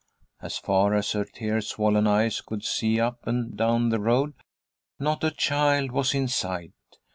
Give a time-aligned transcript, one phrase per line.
[0.41, 4.33] As far as her tear swollen eyes could see up and down the road,
[4.97, 6.73] not a child was in sight.